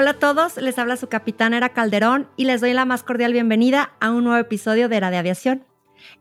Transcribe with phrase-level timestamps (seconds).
[0.00, 3.34] Hola a todos, les habla su capitán Era Calderón y les doy la más cordial
[3.34, 5.66] bienvenida a un nuevo episodio de Era de Aviación.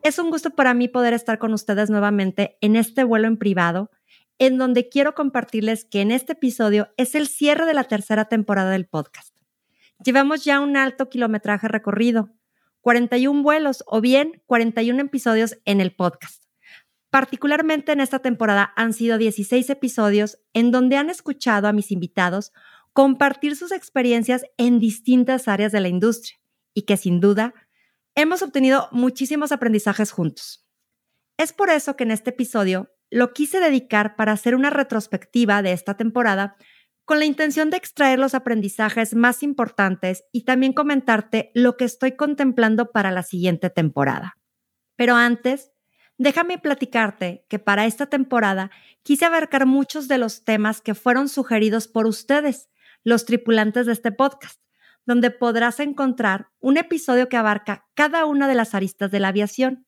[0.03, 3.89] Es un gusto para mí poder estar con ustedes nuevamente en este vuelo en privado,
[4.37, 8.71] en donde quiero compartirles que en este episodio es el cierre de la tercera temporada
[8.71, 9.33] del podcast.
[10.03, 12.31] Llevamos ya un alto kilometraje recorrido,
[12.81, 16.43] 41 vuelos o bien 41 episodios en el podcast.
[17.11, 22.51] Particularmente en esta temporada han sido 16 episodios en donde han escuchado a mis invitados
[22.99, 26.37] compartir sus experiencias en distintas áreas de la industria
[26.73, 27.53] y que sin duda
[28.13, 30.67] hemos obtenido muchísimos aprendizajes juntos.
[31.37, 35.71] Es por eso que en este episodio lo quise dedicar para hacer una retrospectiva de
[35.71, 36.57] esta temporada
[37.05, 42.17] con la intención de extraer los aprendizajes más importantes y también comentarte lo que estoy
[42.17, 44.35] contemplando para la siguiente temporada.
[44.97, 45.71] Pero antes,
[46.17, 48.71] déjame platicarte que para esta temporada
[49.03, 52.68] quise abarcar muchos de los temas que fueron sugeridos por ustedes
[53.03, 54.61] los tripulantes de este podcast,
[55.05, 59.85] donde podrás encontrar un episodio que abarca cada una de las aristas de la aviación.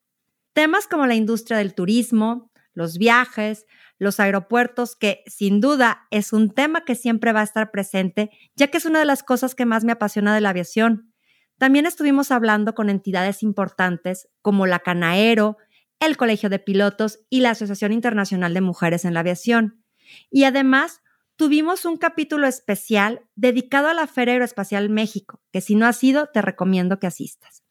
[0.53, 3.65] Temas como la industria del turismo, los viajes,
[3.97, 8.67] los aeropuertos, que sin duda es un tema que siempre va a estar presente, ya
[8.67, 11.13] que es una de las cosas que más me apasiona de la aviación.
[11.57, 15.57] También estuvimos hablando con entidades importantes como la Canaero,
[15.99, 19.83] el Colegio de Pilotos y la Asociación Internacional de Mujeres en la Aviación.
[20.31, 21.00] Y además
[21.41, 26.27] tuvimos un capítulo especial dedicado a la Feria Aeroespacial México, que si no has ido,
[26.27, 27.63] te recomiendo que asistas.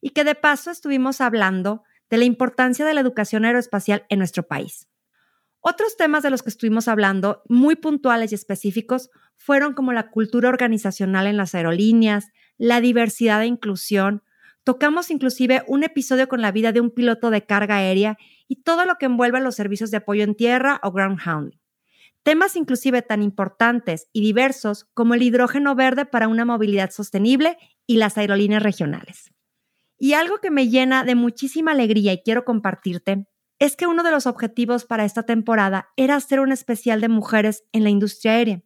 [0.00, 4.44] Y que de paso estuvimos hablando de la importancia de la educación aeroespacial en nuestro
[4.44, 4.86] país.
[5.58, 10.48] Otros temas de los que estuvimos hablando, muy puntuales y específicos, fueron como la cultura
[10.48, 14.22] organizacional en las aerolíneas, la diversidad e inclusión.
[14.62, 18.16] Tocamos inclusive un episodio con la vida de un piloto de carga aérea
[18.46, 21.57] y todo lo que envuelve los servicios de apoyo en tierra o ground.
[22.22, 27.56] Temas inclusive tan importantes y diversos como el hidrógeno verde para una movilidad sostenible
[27.86, 29.32] y las aerolíneas regionales.
[29.98, 33.26] Y algo que me llena de muchísima alegría y quiero compartirte
[33.58, 37.64] es que uno de los objetivos para esta temporada era hacer un especial de mujeres
[37.72, 38.62] en la industria aérea.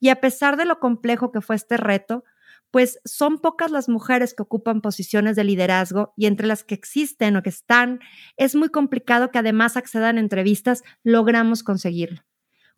[0.00, 2.24] Y a pesar de lo complejo que fue este reto,
[2.70, 7.36] pues son pocas las mujeres que ocupan posiciones de liderazgo y entre las que existen
[7.36, 8.00] o que están,
[8.38, 12.22] es muy complicado que además accedan a entrevistas, logramos conseguirlo.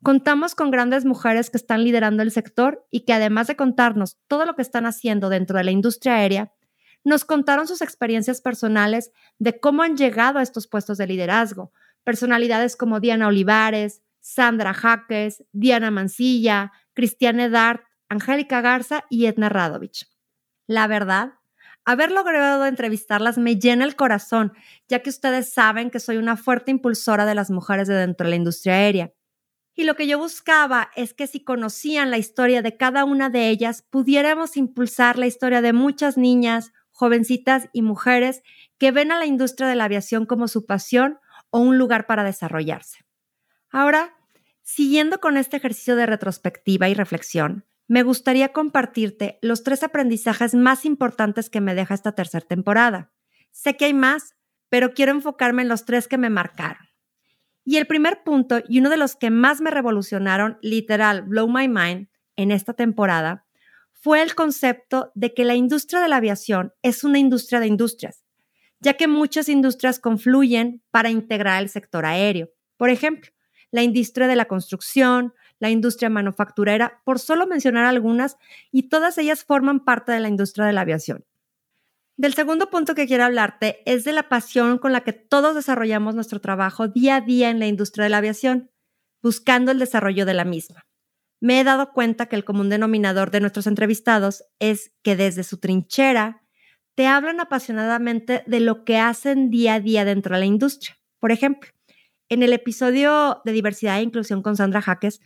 [0.05, 4.45] Contamos con grandes mujeres que están liderando el sector y que además de contarnos todo
[4.45, 6.53] lo que están haciendo dentro de la industria aérea,
[7.05, 11.73] nos contaron sus experiencias personales de cómo han llegado a estos puestos de liderazgo.
[12.03, 20.07] Personalidades como Diana Olivares, Sandra Jaques, Diana Mancilla, Cristiane Dart, Angélica Garza y Edna Radovich.
[20.67, 21.33] La verdad,
[21.87, 24.53] haber logrado entrevistarlas me llena el corazón,
[24.87, 28.31] ya que ustedes saben que soy una fuerte impulsora de las mujeres de dentro de
[28.31, 29.11] la industria aérea
[29.75, 33.49] y lo que yo buscaba es que si conocían la historia de cada una de
[33.49, 38.43] ellas, pudiéramos impulsar la historia de muchas niñas, jovencitas y mujeres
[38.79, 41.19] que ven a la industria de la aviación como su pasión
[41.51, 43.05] o un lugar para desarrollarse.
[43.69, 44.17] Ahora,
[44.63, 50.85] siguiendo con este ejercicio de retrospectiva y reflexión, me gustaría compartirte los tres aprendizajes más
[50.85, 53.13] importantes que me deja esta tercera temporada.
[53.51, 54.37] Sé que hay más,
[54.69, 56.94] pero quiero enfocarme en los tres que me marcaron.
[57.65, 61.67] Y el primer punto, y uno de los que más me revolucionaron, literal, blow my
[61.69, 63.47] mind, en esta temporada,
[63.93, 68.23] fue el concepto de que la industria de la aviación es una industria de industrias,
[68.81, 72.51] ya que muchas industrias confluyen para integrar el sector aéreo.
[72.77, 73.31] Por ejemplo,
[73.71, 78.37] la industria de la construcción, la industria manufacturera, por solo mencionar algunas,
[78.71, 81.25] y todas ellas forman parte de la industria de la aviación.
[82.17, 86.15] Del segundo punto que quiero hablarte es de la pasión con la que todos desarrollamos
[86.15, 88.71] nuestro trabajo día a día en la industria de la aviación,
[89.21, 90.87] buscando el desarrollo de la misma.
[91.41, 95.59] Me he dado cuenta que el común denominador de nuestros entrevistados es que desde su
[95.59, 96.43] trinchera
[96.95, 100.97] te hablan apasionadamente de lo que hacen día a día dentro de la industria.
[101.19, 101.71] Por ejemplo,
[102.29, 105.21] en el episodio de diversidad e inclusión con Sandra Jaques,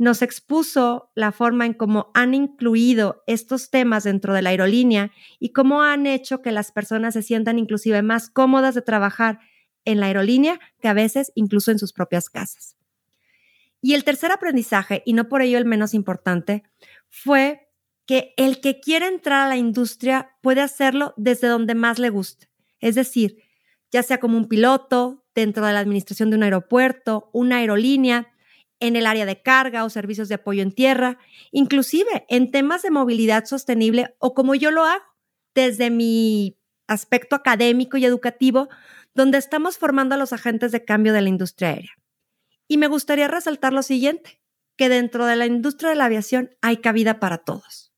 [0.00, 5.52] nos expuso la forma en cómo han incluido estos temas dentro de la aerolínea y
[5.52, 9.40] cómo han hecho que las personas se sientan inclusive más cómodas de trabajar
[9.84, 12.78] en la aerolínea que a veces incluso en sus propias casas.
[13.82, 16.62] Y el tercer aprendizaje, y no por ello el menos importante,
[17.10, 17.68] fue
[18.06, 22.48] que el que quiere entrar a la industria puede hacerlo desde donde más le guste.
[22.78, 23.36] Es decir,
[23.90, 28.29] ya sea como un piloto, dentro de la administración de un aeropuerto, una aerolínea,
[28.80, 31.18] en el área de carga o servicios de apoyo en tierra,
[31.52, 35.04] inclusive en temas de movilidad sostenible o como yo lo hago,
[35.54, 38.68] desde mi aspecto académico y educativo,
[39.14, 41.92] donde estamos formando a los agentes de cambio de la industria aérea.
[42.66, 44.40] Y me gustaría resaltar lo siguiente,
[44.76, 47.92] que dentro de la industria de la aviación hay cabida para todos.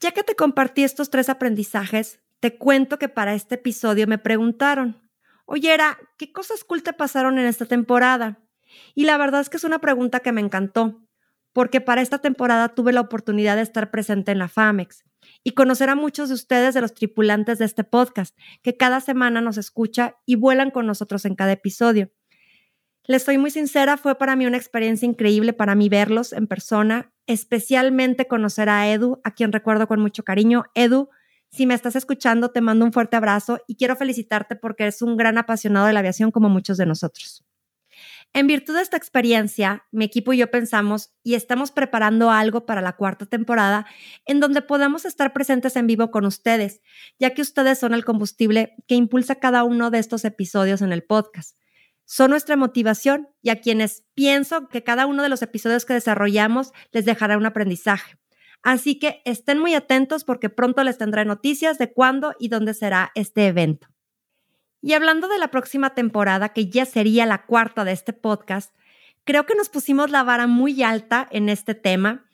[0.00, 5.10] Ya que te compartí estos tres aprendizajes, te cuento que para este episodio me preguntaron,
[5.44, 8.38] oye, Era, ¿qué cosas cool te pasaron en esta temporada?
[8.94, 11.02] Y la verdad es que es una pregunta que me encantó,
[11.52, 15.04] porque para esta temporada tuve la oportunidad de estar presente en la FAMEX
[15.42, 19.40] y conocer a muchos de ustedes, de los tripulantes de este podcast, que cada semana
[19.40, 22.10] nos escucha y vuelan con nosotros en cada episodio.
[23.04, 27.12] Les soy muy sincera, fue para mí una experiencia increíble para mí verlos en persona,
[27.26, 30.64] especialmente conocer a Edu, a quien recuerdo con mucho cariño.
[30.74, 31.08] Edu,
[31.50, 35.16] si me estás escuchando, te mando un fuerte abrazo y quiero felicitarte porque eres un
[35.16, 37.47] gran apasionado de la aviación como muchos de nosotros.
[38.34, 42.82] En virtud de esta experiencia, mi equipo y yo pensamos y estamos preparando algo para
[42.82, 43.86] la cuarta temporada
[44.26, 46.82] en donde podamos estar presentes en vivo con ustedes,
[47.18, 51.02] ya que ustedes son el combustible que impulsa cada uno de estos episodios en el
[51.02, 51.58] podcast.
[52.04, 56.72] Son nuestra motivación y a quienes pienso que cada uno de los episodios que desarrollamos
[56.92, 58.18] les dejará un aprendizaje.
[58.62, 63.10] Así que estén muy atentos porque pronto les tendré noticias de cuándo y dónde será
[63.14, 63.88] este evento.
[64.80, 68.74] Y hablando de la próxima temporada, que ya sería la cuarta de este podcast,
[69.24, 72.26] creo que nos pusimos la vara muy alta en este tema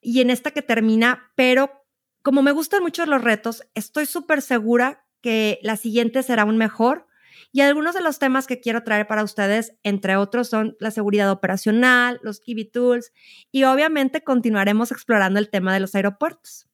[0.00, 1.84] y en esta que termina, pero
[2.22, 7.06] como me gustan mucho los retos, estoy súper segura que la siguiente será aún mejor.
[7.52, 11.30] Y algunos de los temas que quiero traer para ustedes, entre otros, son la seguridad
[11.30, 13.12] operacional, los EV Tools
[13.50, 16.69] y obviamente continuaremos explorando el tema de los aeropuertos.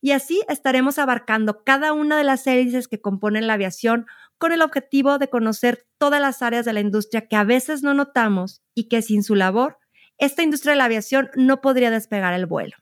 [0.00, 4.06] Y así estaremos abarcando cada una de las hélices que componen la aviación
[4.38, 7.92] con el objetivo de conocer todas las áreas de la industria que a veces no
[7.92, 9.78] notamos y que sin su labor,
[10.16, 12.76] esta industria de la aviación no podría despegar el vuelo.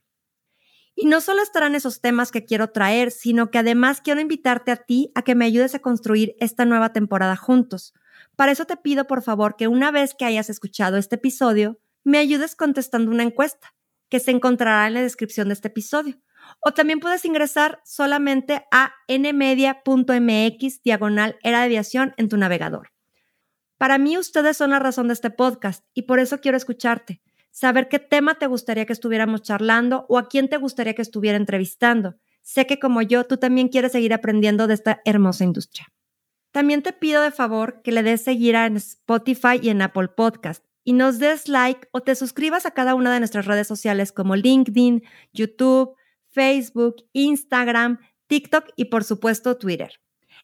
[0.94, 4.76] Y no solo estarán esos temas que quiero traer, sino que además quiero invitarte a
[4.76, 7.94] ti a que me ayudes a construir esta nueva temporada juntos.
[8.34, 12.18] Para eso te pido, por favor, que una vez que hayas escuchado este episodio, me
[12.18, 13.74] ayudes contestando una encuesta
[14.08, 16.20] que se encontrará en la descripción de este episodio.
[16.60, 22.90] O también puedes ingresar solamente a nmedia.mx diagonal era de aviación en tu navegador.
[23.78, 27.88] Para mí ustedes son la razón de este podcast y por eso quiero escucharte, saber
[27.88, 32.16] qué tema te gustaría que estuviéramos charlando o a quién te gustaría que estuviera entrevistando.
[32.42, 35.86] Sé que como yo, tú también quieres seguir aprendiendo de esta hermosa industria.
[36.50, 40.64] También te pido de favor que le des seguir en Spotify y en Apple Podcast
[40.82, 44.34] y nos des like o te suscribas a cada una de nuestras redes sociales como
[44.34, 45.02] LinkedIn,
[45.32, 45.94] YouTube,
[46.30, 47.98] Facebook, Instagram,
[48.28, 50.00] TikTok y por supuesto Twitter,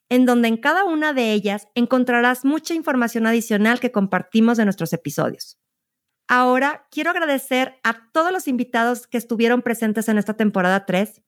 [0.09, 4.93] en donde en cada una de ellas encontrarás mucha información adicional que compartimos de nuestros
[4.93, 5.57] episodios.
[6.27, 11.21] Ahora quiero agradecer a todos los invitados que estuvieron presentes en esta temporada 3,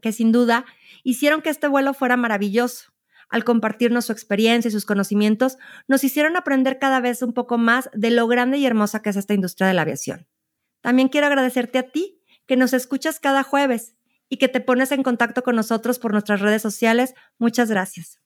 [0.00, 0.64] que sin duda
[1.02, 2.92] hicieron que este vuelo fuera maravilloso.
[3.30, 5.56] Al compartirnos su experiencia y sus conocimientos,
[5.88, 9.16] nos hicieron aprender cada vez un poco más de lo grande y hermosa que es
[9.16, 10.28] esta industria de la aviación.
[10.82, 13.96] También quiero agradecerte a ti, que nos escuchas cada jueves
[14.34, 17.14] y que te pones en contacto con nosotros por nuestras redes sociales.
[17.38, 18.18] Muchas gracias.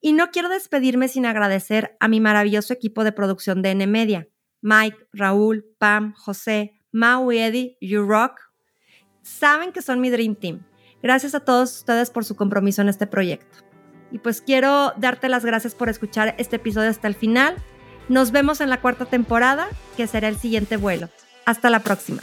[0.00, 4.26] Y no quiero despedirme sin agradecer a mi maravilloso equipo de producción de N Media,
[4.62, 8.40] Mike, Raúl, Pam, José, Mau y Eddie, You Rock.
[9.20, 10.64] Saben que son mi Dream Team.
[11.02, 13.58] Gracias a todos ustedes por su compromiso en este proyecto.
[14.12, 17.54] Y pues quiero darte las gracias por escuchar este episodio hasta el final.
[18.08, 21.10] Nos vemos en la cuarta temporada, que será el siguiente vuelo.
[21.44, 22.22] Hasta la próxima.